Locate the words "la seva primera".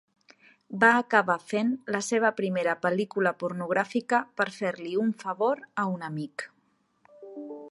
1.97-2.75